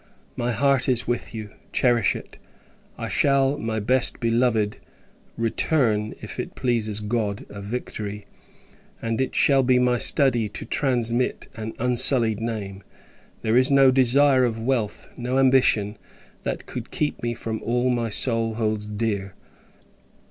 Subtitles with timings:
[0.35, 2.39] My heart is with you, cherish it.
[2.97, 4.77] I shall, my best beloved,
[5.37, 8.11] return if it pleases God a victor;
[8.99, 12.81] and it shall be my study to transmit an unsullied name.
[13.43, 15.99] There is no desire of wealth, no ambition,
[16.41, 19.35] that could keep me from all my soul holds dear.